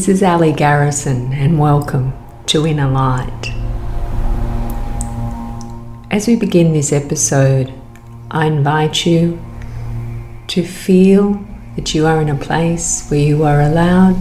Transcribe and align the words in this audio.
This 0.00 0.08
is 0.08 0.22
Ali 0.22 0.52
Garrison, 0.54 1.30
and 1.34 1.58
welcome 1.58 2.14
to 2.46 2.66
Inner 2.66 2.88
Light. 2.88 3.52
As 6.10 6.26
we 6.26 6.36
begin 6.36 6.72
this 6.72 6.90
episode, 6.90 7.70
I 8.30 8.46
invite 8.46 9.04
you 9.04 9.38
to 10.46 10.64
feel 10.64 11.44
that 11.76 11.94
you 11.94 12.06
are 12.06 12.18
in 12.22 12.30
a 12.30 12.34
place 12.34 13.10
where 13.10 13.20
you 13.20 13.42
are 13.44 13.60
allowed 13.60 14.16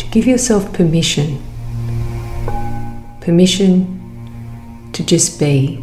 to 0.00 0.06
give 0.08 0.26
yourself 0.26 0.70
permission. 0.74 1.42
Permission 3.22 4.90
to 4.92 5.02
just 5.02 5.40
be. 5.40 5.82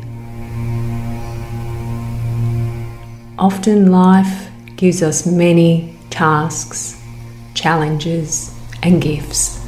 Often 3.40 3.92
life 3.92 4.52
gives 4.76 5.02
us 5.02 5.26
many 5.26 5.98
tasks, 6.12 7.04
challenges, 7.56 8.59
and 8.84 9.02
gifts. 9.02 9.60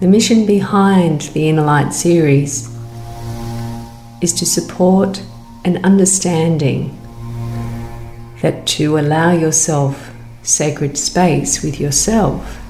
The 0.00 0.06
mission 0.06 0.46
behind 0.46 1.22
the 1.32 1.48
Inner 1.48 1.64
Light 1.64 1.92
series 1.92 2.72
is 4.20 4.32
to 4.34 4.46
support 4.46 5.22
an 5.64 5.84
understanding 5.84 6.96
that 8.42 8.66
to 8.66 8.98
allow 8.98 9.32
yourself 9.32 10.14
sacred 10.42 10.96
space 10.96 11.62
with 11.62 11.80
yourself, 11.80 12.60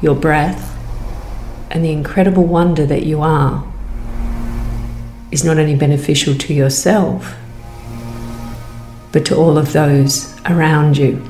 your 0.00 0.14
breath, 0.14 0.76
and 1.70 1.84
the 1.84 1.90
incredible 1.90 2.44
wonder 2.44 2.86
that 2.86 3.04
you 3.04 3.20
are 3.20 3.66
is 5.30 5.44
not 5.44 5.58
only 5.58 5.74
beneficial 5.74 6.34
to 6.34 6.54
yourself, 6.54 7.34
but 9.12 9.24
to 9.26 9.36
all 9.36 9.58
of 9.58 9.72
those 9.72 10.36
around 10.46 10.96
you. 10.96 11.22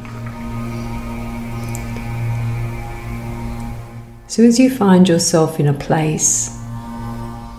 So, 4.41 4.47
as 4.47 4.59
you 4.59 4.75
find 4.75 5.07
yourself 5.07 5.61
in 5.61 5.67
a 5.67 5.75
place 5.75 6.57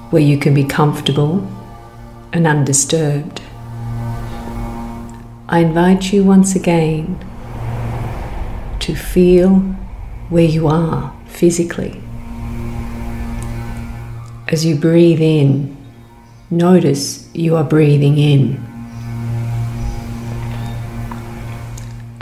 where 0.10 0.24
you 0.24 0.40
can 0.40 0.56
be 0.56 0.64
comfortable 0.64 1.48
and 2.34 2.48
undisturbed, 2.48 3.40
I 5.48 5.60
invite 5.60 6.12
you 6.12 6.24
once 6.24 6.56
again 6.56 7.24
to 8.80 8.96
feel 8.96 9.58
where 10.30 10.44
you 10.44 10.68
are 10.68 11.16
physically. 11.28 12.02
As 14.48 14.66
you 14.66 14.76
breathe 14.76 15.22
in, 15.22 15.78
notice 16.50 17.30
you 17.36 17.58
are 17.58 17.64
breathing 17.64 18.18
in. 18.18 18.58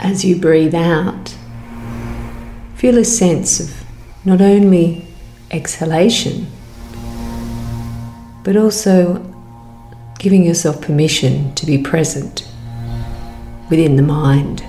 As 0.00 0.22
you 0.22 0.36
breathe 0.36 0.74
out, 0.74 1.34
feel 2.74 2.98
a 2.98 3.06
sense 3.06 3.58
of 3.58 3.79
not 4.24 4.40
only 4.40 5.06
exhalation, 5.50 6.46
but 8.44 8.56
also 8.56 9.24
giving 10.18 10.44
yourself 10.44 10.80
permission 10.82 11.54
to 11.54 11.64
be 11.64 11.78
present 11.78 12.46
within 13.70 13.96
the 13.96 14.02
mind. 14.02 14.62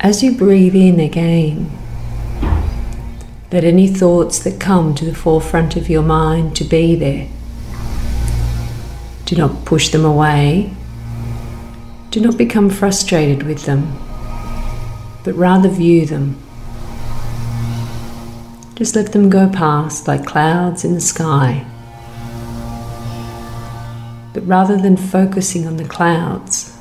As 0.00 0.22
you 0.22 0.36
breathe 0.36 0.74
in 0.74 1.00
again, 1.00 1.70
let 3.52 3.64
any 3.64 3.86
thoughts 3.86 4.40
that 4.40 4.60
come 4.60 4.94
to 4.96 5.04
the 5.04 5.14
forefront 5.14 5.76
of 5.76 5.88
your 5.88 6.02
mind 6.02 6.56
to 6.56 6.64
be 6.64 6.96
there. 6.96 7.28
Do 9.24 9.36
not 9.36 9.64
push 9.64 9.88
them 9.88 10.04
away 10.04 10.74
do 12.16 12.22
not 12.22 12.38
become 12.38 12.70
frustrated 12.70 13.42
with 13.42 13.66
them, 13.66 13.92
but 15.22 15.34
rather 15.34 15.68
view 15.68 16.06
them. 16.06 16.34
Just 18.74 18.96
let 18.96 19.12
them 19.12 19.28
go 19.28 19.50
past 19.50 20.08
like 20.08 20.24
clouds 20.24 20.82
in 20.82 20.94
the 20.94 21.00
sky. 21.02 21.66
But 24.32 24.46
rather 24.46 24.78
than 24.78 24.96
focusing 24.96 25.66
on 25.66 25.76
the 25.76 25.84
clouds, 25.84 26.74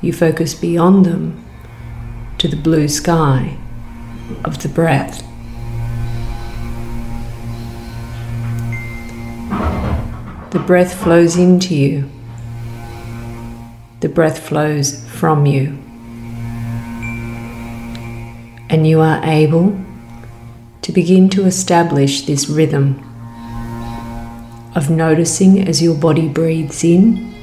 you 0.00 0.14
focus 0.14 0.54
beyond 0.54 1.04
them 1.04 1.44
to 2.38 2.48
the 2.48 2.56
blue 2.56 2.88
sky 2.88 3.58
of 4.42 4.62
the 4.62 4.70
breath. 4.70 5.22
The 10.52 10.64
breath 10.66 10.94
flows 10.94 11.36
into 11.36 11.74
you 11.74 12.10
the 14.00 14.08
breath 14.08 14.38
flows 14.38 15.04
from 15.10 15.44
you. 15.44 15.78
And 18.70 18.86
you 18.86 19.00
are 19.00 19.22
able 19.24 19.78
to 20.82 20.92
begin 20.92 21.28
to 21.30 21.44
establish 21.44 22.22
this 22.22 22.48
rhythm 22.48 23.06
of 24.74 24.88
noticing 24.88 25.68
as 25.68 25.82
your 25.82 25.94
body 25.94 26.28
breathes 26.28 26.82
in 26.82 27.34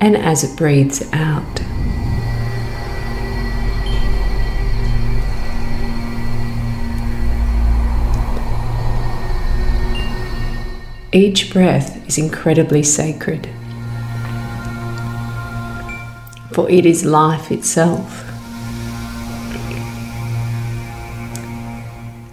and 0.00 0.16
as 0.16 0.44
it 0.44 0.56
breathes 0.56 1.02
out. 1.12 1.60
Each 11.12 11.52
breath 11.52 12.06
is 12.06 12.16
incredibly 12.16 12.82
sacred 12.82 13.48
for 16.58 16.68
it 16.68 16.84
is 16.84 17.04
life 17.04 17.52
itself. 17.52 18.24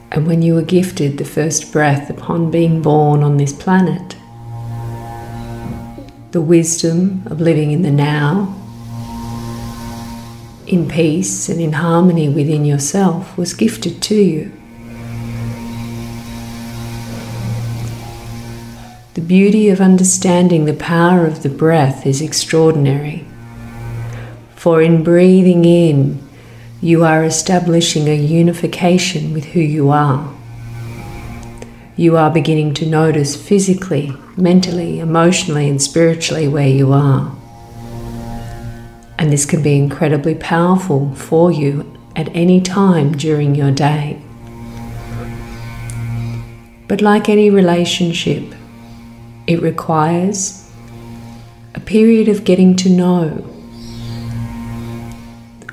And 0.10 0.26
when 0.26 0.42
you 0.42 0.56
were 0.56 0.64
gifted 0.64 1.20
the 1.20 1.24
first 1.24 1.72
breath 1.72 2.10
upon 2.10 2.50
being 2.50 2.82
born 2.82 3.22
on 3.22 3.38
this 3.38 3.54
planet, 3.54 4.16
the 6.32 6.42
wisdom 6.42 7.22
of 7.28 7.40
living 7.40 7.72
in 7.72 7.84
the 7.84 7.92
now, 7.92 8.56
in 10.66 10.90
peace 10.90 11.48
and 11.48 11.62
in 11.62 11.74
harmony 11.74 12.28
within 12.28 12.66
yourself, 12.66 13.38
was 13.38 13.54
gifted 13.54 14.02
to 14.02 14.16
you. 14.16 14.52
The 19.14 19.22
beauty 19.22 19.70
of 19.70 19.80
understanding 19.80 20.66
the 20.66 20.74
power 20.74 21.28
of 21.28 21.44
the 21.44 21.50
breath 21.50 22.08
is 22.08 22.24
extraordinary. 22.24 23.28
For 24.66 24.82
in 24.82 25.04
breathing 25.04 25.64
in, 25.64 26.28
you 26.82 27.04
are 27.04 27.24
establishing 27.24 28.08
a 28.08 28.16
unification 28.16 29.32
with 29.32 29.46
who 29.46 29.60
you 29.60 29.92
are. 29.92 30.34
You 31.96 32.18
are 32.18 32.32
beginning 32.32 32.74
to 32.80 32.88
notice 32.88 33.36
physically, 33.36 34.18
mentally, 34.36 34.98
emotionally, 35.00 35.70
and 35.70 35.80
spiritually 35.80 36.48
where 36.48 36.68
you 36.68 36.94
are. 36.94 37.38
And 39.20 39.32
this 39.32 39.46
can 39.46 39.62
be 39.62 39.78
incredibly 39.78 40.34
powerful 40.34 41.14
for 41.14 41.52
you 41.52 41.96
at 42.16 42.36
any 42.36 42.60
time 42.60 43.16
during 43.16 43.54
your 43.54 43.70
day. 43.70 44.20
But 46.88 47.02
like 47.04 47.30
any 47.30 47.52
relationship, 47.52 48.56
it 49.46 49.62
requires 49.62 50.68
a 51.76 51.80
period 51.80 52.28
of 52.28 52.44
getting 52.44 52.76
to 52.78 52.90
know 52.90 53.55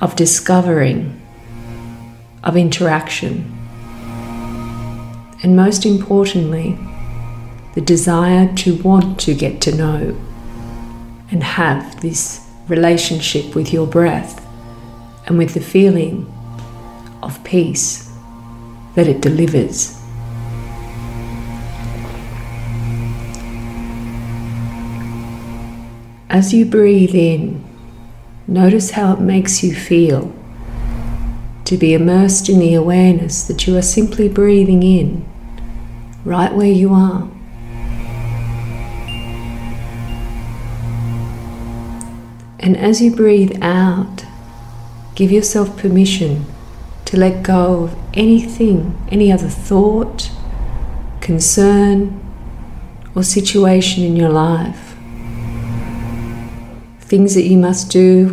of 0.03 0.17
discovering, 0.17 1.19
of 2.43 2.57
interaction, 2.57 3.51
and 5.45 5.57
most 5.57 5.87
importantly, 5.87 6.77
the 7.75 7.81
desire 7.81 8.53
to 8.55 8.75
want 8.83 9.19
to 9.21 9.33
get 9.33 9.61
to 9.61 9.75
know 9.75 10.21
and 11.31 11.43
have 11.43 12.01
this 12.01 12.51
relationship 12.69 13.55
with 13.55 13.73
your 13.73 13.87
breath 13.87 14.45
and 15.27 15.39
with 15.39 15.55
the 15.55 15.61
feeling 15.61 16.27
of 17.23 17.43
peace 17.45 18.13
that 18.97 19.07
it 19.07 19.21
delivers. 19.21 19.99
As 26.29 26.53
you 26.53 26.65
breathe 26.65 27.15
in, 27.15 27.72
Notice 28.53 28.91
how 28.91 29.15
it 29.15 29.21
makes 29.21 29.63
you 29.63 29.75
feel 29.75 30.31
to 31.65 31.79
be 31.79 31.95
immersed 31.95 32.51
in 32.51 32.59
the 32.59 32.75
awareness 32.75 33.45
that 33.45 33.67
you 33.67 33.79
are 33.79 33.83
simply 33.83 34.29
breathing 34.29 34.83
in 34.83 35.25
right 36.23 36.53
where 36.53 36.71
you 36.71 36.93
are. 36.93 37.31
And 42.61 42.77
as 42.77 43.01
you 43.01 43.17
breathe 43.17 43.57
out, 43.63 44.27
give 45.15 45.33
yourself 45.33 45.79
permission 45.79 46.45
to 47.07 47.17
let 47.17 47.43
go 47.43 47.85
of 47.85 47.97
anything, 48.13 49.03
any 49.11 49.33
other 49.33 49.49
thought, 49.49 50.31
concern, 51.23 52.21
or 53.15 53.23
situation 53.23 54.05
in 54.05 54.15
your 54.15 54.29
life. 54.29 54.92
Things 57.13 57.35
that 57.35 57.43
you 57.43 57.59
must 57.59 57.91
do, 57.91 58.31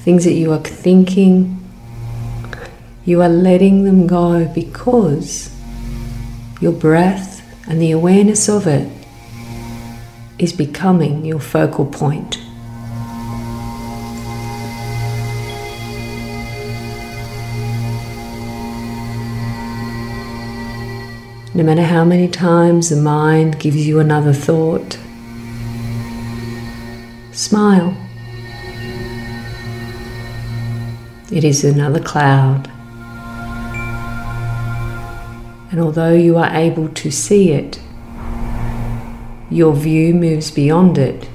things 0.00 0.24
that 0.24 0.32
you 0.32 0.52
are 0.52 0.58
thinking, 0.58 1.64
you 3.04 3.22
are 3.22 3.28
letting 3.28 3.84
them 3.84 4.08
go 4.08 4.52
because 4.52 5.56
your 6.60 6.72
breath 6.72 7.40
and 7.68 7.80
the 7.80 7.92
awareness 7.92 8.48
of 8.48 8.66
it 8.66 8.90
is 10.40 10.52
becoming 10.52 11.24
your 11.24 11.38
focal 11.38 11.86
point. 11.86 12.40
No 21.60 21.66
matter 21.66 21.82
how 21.82 22.06
many 22.06 22.26
times 22.26 22.88
the 22.88 22.96
mind 22.96 23.58
gives 23.58 23.86
you 23.86 23.98
another 23.98 24.32
thought, 24.32 24.98
smile. 27.32 27.94
It 31.30 31.44
is 31.44 31.62
another 31.62 32.00
cloud. 32.00 32.70
And 35.70 35.80
although 35.80 36.14
you 36.14 36.38
are 36.38 36.50
able 36.50 36.88
to 36.88 37.10
see 37.10 37.50
it, 37.52 37.78
your 39.50 39.74
view 39.74 40.14
moves 40.14 40.50
beyond 40.50 40.96
it 40.96 41.28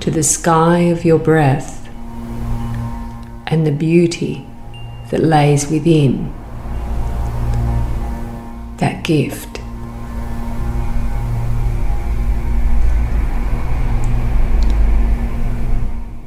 to 0.00 0.10
the 0.10 0.22
sky 0.22 0.80
of 0.80 1.06
your 1.06 1.18
breath 1.18 1.88
and 3.46 3.66
the 3.66 3.72
beauty 3.72 4.46
that 5.10 5.22
lays 5.22 5.70
within 5.70 6.34
that 8.80 9.04
gift. 9.04 9.60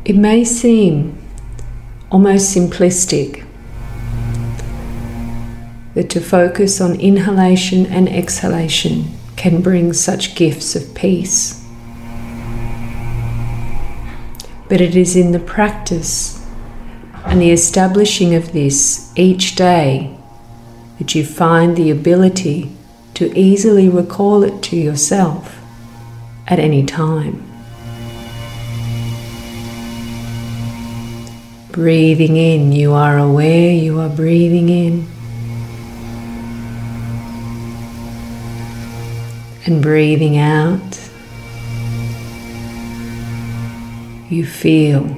It 0.06 0.16
may 0.16 0.44
seem 0.44 1.18
almost 2.12 2.56
simplistic 2.56 3.46
that 5.94 6.10
to 6.10 6.20
focus 6.20 6.82
on 6.82 7.00
inhalation 7.00 7.86
and 7.86 8.10
exhalation 8.10 9.06
can 9.36 9.62
bring 9.62 9.94
such 9.94 10.36
gifts 10.36 10.76
of 10.76 10.94
peace. 10.96 11.66
But 14.70 14.82
it 14.82 14.96
is 14.96 15.16
in 15.16 15.32
the 15.32 15.40
practice 15.40 16.46
and 17.26 17.42
the 17.42 17.52
establishing 17.52 18.36
of 18.36 18.54
this 18.54 19.12
each 19.16 19.56
day 19.56 20.18
that 21.04 21.16
you 21.16 21.26
find 21.26 21.76
the 21.76 21.92
ability 21.92 22.72
to 23.14 23.38
easily 23.38 23.90
recall 23.90 24.42
it 24.42 24.64
to 24.64 24.78
yourself 24.78 25.60
at 26.48 26.60
any 26.60 26.86
time. 26.86 27.44
Breathing 31.74 32.38
in, 32.38 32.72
you 32.72 32.94
are 32.94 33.18
aware 33.18 33.74
you 33.74 34.00
are 34.00 34.08
breathing 34.08 34.70
in. 34.70 35.06
And 39.66 39.82
breathing 39.82 40.38
out, 40.38 41.10
you 44.30 44.46
feel 44.46 45.18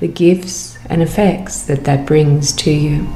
the 0.00 0.08
gifts 0.08 0.78
and 0.86 1.02
effects 1.02 1.64
that 1.64 1.84
that 1.84 2.06
brings 2.06 2.54
to 2.54 2.70
you. 2.70 3.06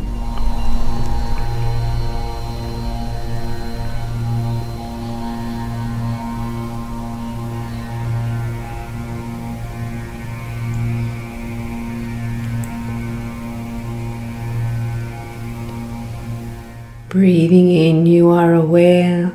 Breathing 17.12 17.70
in, 17.70 18.06
you 18.06 18.30
are 18.30 18.54
aware. 18.54 19.30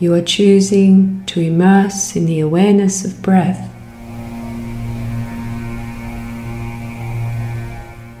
You 0.00 0.12
are 0.14 0.20
choosing 0.20 1.24
to 1.26 1.38
immerse 1.38 2.16
in 2.16 2.26
the 2.26 2.40
awareness 2.40 3.04
of 3.04 3.22
breath. 3.22 3.70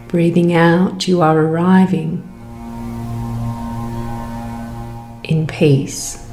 Breathing 0.06 0.54
out, 0.54 1.08
you 1.08 1.20
are 1.20 1.36
arriving 1.36 2.22
in 5.24 5.48
peace. 5.48 6.24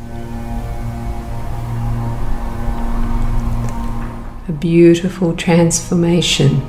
A 4.47 4.51
beautiful 4.51 5.35
transformation 5.35 6.61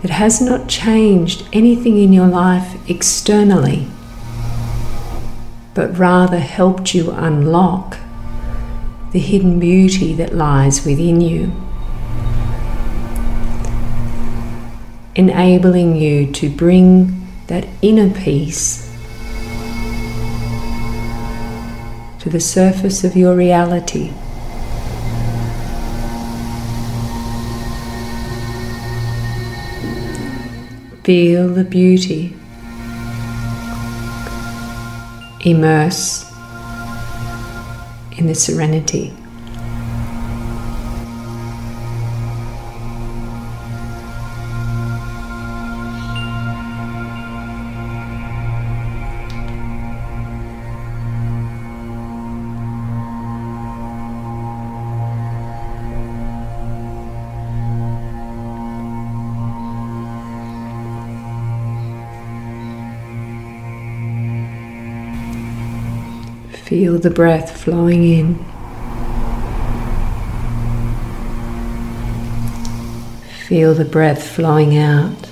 that 0.00 0.10
has 0.10 0.40
not 0.40 0.70
changed 0.70 1.46
anything 1.52 1.98
in 1.98 2.14
your 2.14 2.28
life 2.28 2.78
externally 2.88 3.86
but 5.78 5.96
rather 5.96 6.40
helped 6.40 6.92
you 6.92 7.12
unlock 7.12 7.98
the 9.12 9.18
hidden 9.20 9.60
beauty 9.60 10.12
that 10.12 10.34
lies 10.34 10.84
within 10.84 11.20
you, 11.20 11.52
enabling 15.14 15.94
you 15.94 16.32
to 16.32 16.50
bring 16.50 17.28
that 17.46 17.64
inner 17.80 18.12
peace 18.12 18.92
to 22.18 22.28
the 22.28 22.40
surface 22.40 23.04
of 23.04 23.14
your 23.14 23.36
reality. 23.36 24.12
Feel 31.04 31.48
the 31.54 31.62
beauty 31.62 32.36
immerse 35.40 36.30
in 38.18 38.26
the 38.26 38.34
serenity. 38.34 39.17
Feel 66.68 66.98
the 66.98 67.08
breath 67.08 67.62
flowing 67.62 68.04
in. 68.04 68.34
Feel 73.46 73.72
the 73.72 73.86
breath 73.86 74.22
flowing 74.22 74.76
out. 74.76 75.24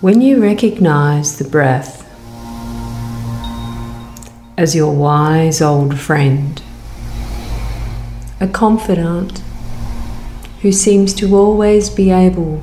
When 0.00 0.20
you 0.20 0.42
recognize 0.42 1.38
the 1.38 1.48
breath 1.48 2.04
as 4.58 4.74
your 4.74 4.92
wise 4.92 5.62
old 5.62 5.96
friend, 5.96 6.60
a 8.40 8.48
confidant 8.48 9.42
who 10.62 10.72
seems 10.72 11.12
to 11.14 11.36
always 11.36 11.90
be 11.90 12.10
able 12.10 12.62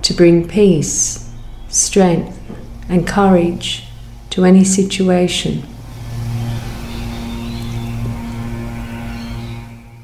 to 0.00 0.14
bring 0.14 0.46
peace, 0.46 1.32
strength, 1.68 2.38
and 2.88 3.06
courage 3.06 3.84
to 4.30 4.44
any 4.44 4.64
situation. 4.64 5.64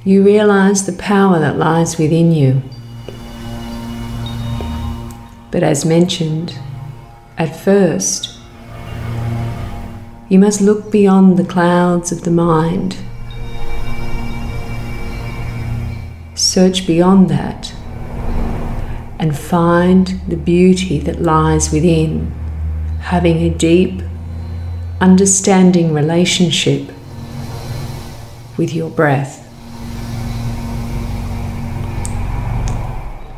You 0.05 0.25
realize 0.25 0.87
the 0.87 0.93
power 0.93 1.39
that 1.39 1.59
lies 1.59 1.97
within 1.97 2.33
you. 2.33 2.63
But 5.51 5.63
as 5.63 5.85
mentioned, 5.85 6.59
at 7.37 7.55
first, 7.55 8.39
you 10.29 10.39
must 10.39 10.61
look 10.61 10.91
beyond 10.91 11.37
the 11.37 11.45
clouds 11.45 12.11
of 12.11 12.23
the 12.23 12.31
mind 12.31 12.97
Search 16.39 16.87
beyond 16.87 17.29
that 17.31 17.75
and 19.19 19.37
find 19.37 20.21
the 20.29 20.37
beauty 20.37 21.01
that 21.01 21.21
lies 21.21 21.73
within, 21.73 22.31
having 23.01 23.39
a 23.39 23.51
deep 23.51 24.03
understanding 25.01 25.93
relationship 25.93 26.93
with 28.57 28.73
your 28.73 28.89
breath. 28.89 29.53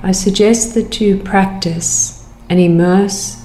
I 0.02 0.12
suggest 0.12 0.74
that 0.74 1.00
you 1.00 1.16
practice 1.16 2.28
and 2.50 2.60
immerse 2.60 3.42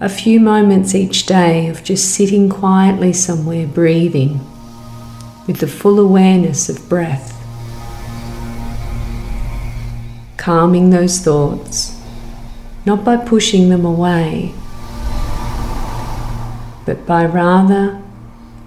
a 0.00 0.08
few 0.08 0.40
moments 0.40 0.92
each 0.92 1.24
day 1.24 1.68
of 1.68 1.84
just 1.84 2.12
sitting 2.16 2.48
quietly 2.48 3.12
somewhere 3.12 3.68
breathing 3.68 4.40
with 5.46 5.60
the 5.60 5.68
full 5.68 6.00
awareness 6.00 6.68
of 6.68 6.88
breath. 6.88 7.37
Calming 10.48 10.88
those 10.88 11.18
thoughts, 11.18 12.00
not 12.86 13.04
by 13.04 13.18
pushing 13.18 13.68
them 13.68 13.84
away, 13.84 14.54
but 16.86 17.04
by 17.04 17.26
rather 17.26 18.02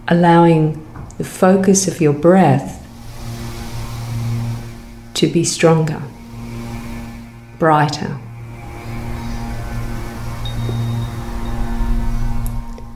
allowing 0.08 0.86
the 1.18 1.24
focus 1.24 1.88
of 1.88 2.00
your 2.00 2.14
breath 2.14 2.86
to 5.16 5.26
be 5.26 5.44
stronger, 5.44 6.04
brighter. 7.58 8.16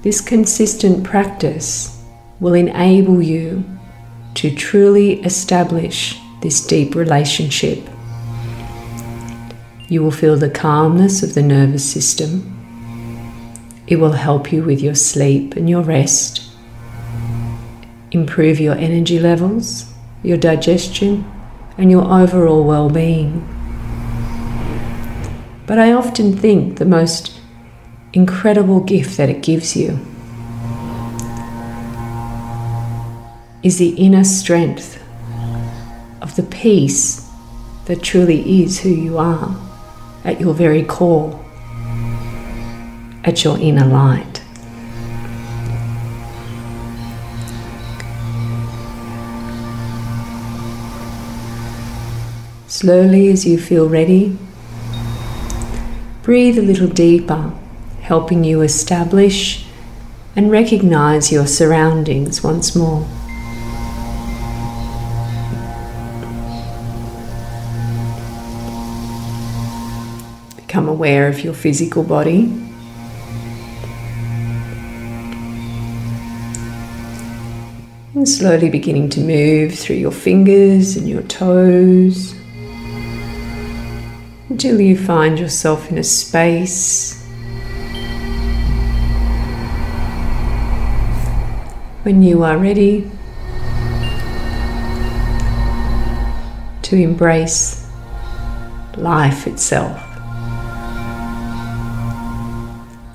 This 0.04 0.22
consistent 0.22 1.04
practice 1.04 2.04
will 2.40 2.54
enable 2.54 3.20
you 3.20 3.66
to 4.36 4.54
truly 4.54 5.24
establish 5.24 6.20
this 6.44 6.64
deep 6.64 6.94
relationship. 6.94 7.90
You 9.88 10.02
will 10.02 10.12
feel 10.12 10.36
the 10.36 10.50
calmness 10.50 11.22
of 11.22 11.36
the 11.36 11.44
nervous 11.44 11.88
system. 11.88 12.52
It 13.86 13.98
will 13.98 14.14
help 14.14 14.52
you 14.52 14.64
with 14.64 14.82
your 14.82 14.96
sleep 14.96 15.56
and 15.56 15.70
your 15.70 15.84
rest, 15.84 16.42
improve 18.10 18.60
your 18.60 18.74
energy 18.74 19.20
levels, 19.20 19.94
your 20.24 20.38
digestion, 20.38 21.32
and 21.78 21.92
your 21.92 22.04
overall 22.04 22.64
well 22.64 22.90
being. 22.90 23.48
But 25.68 25.78
I 25.78 25.92
often 25.92 26.36
think 26.36 26.80
the 26.80 26.86
most 26.86 27.40
incredible 28.14 28.80
gift 28.80 29.18
that 29.18 29.30
it 29.30 29.44
gives 29.44 29.76
you 29.76 30.00
is 33.62 33.78
the 33.78 33.90
inner 33.90 34.24
strength 34.24 35.00
of 36.24 36.36
the 36.36 36.44
peace 36.44 37.30
that 37.86 38.02
truly 38.02 38.64
is 38.64 38.80
who 38.80 38.90
you 38.90 39.20
are 39.20 39.65
at 40.26 40.42
your 40.42 40.54
very 40.54 40.84
core, 40.84 41.40
at 43.24 43.44
your 43.44 43.58
inner 43.60 43.86
light. 43.86 44.42
Slowly, 52.68 53.30
as 53.30 53.46
you 53.46 53.58
feel 53.58 53.88
ready, 53.88 54.38
breathe 56.24 56.58
a 56.58 56.62
little 56.62 56.90
deeper 56.90 57.54
helping 58.02 58.44
you 58.44 58.62
establish 58.62 59.66
and 60.36 60.52
recognize 60.52 61.32
your 61.32 61.48
surroundings 61.48 62.44
once 62.44 62.76
more. 62.76 63.08
Become 70.86 70.98
aware 70.98 71.28
of 71.28 71.44
your 71.44 71.56
physical 71.56 72.04
body. 72.04 72.44
And 78.14 78.30
slowly 78.30 78.70
beginning 78.70 79.10
to 79.10 79.20
move 79.20 79.74
through 79.74 79.96
your 79.96 80.12
fingers 80.12 80.96
and 80.96 81.10
your 81.10 81.24
toes 81.24 82.36
until 84.50 84.80
you 84.80 84.96
find 84.96 85.40
yourself 85.40 85.90
in 85.90 85.98
a 85.98 86.04
space 86.04 87.20
when 92.04 92.22
you 92.22 92.44
are 92.44 92.60
ready 92.60 93.10
to 96.84 96.96
embrace 96.96 97.90
life 98.98 99.48
itself 99.48 100.15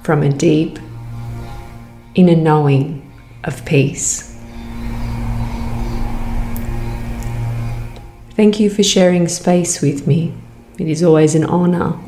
from 0.02 0.23
a 0.23 0.28
deep 0.28 0.78
inner 2.14 2.37
knowing 2.37 3.11
of 3.45 3.64
peace. 3.64 4.30
Thank 8.35 8.59
you 8.59 8.71
for 8.71 8.83
sharing 8.83 9.28
space 9.28 9.83
with 9.83 10.07
me. 10.07 10.35
It 10.78 10.88
is 10.88 11.02
always 11.02 11.35
an 11.35 11.45
honor 11.45 11.99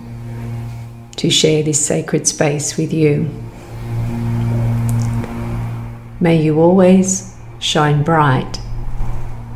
to 1.17 1.29
share 1.29 1.63
this 1.63 1.85
sacred 1.85 2.27
space 2.27 2.77
with 2.79 2.93
you. 2.93 3.29
May 6.21 6.41
you 6.41 6.59
always 6.59 7.37
shine 7.59 8.03
bright 8.03 8.61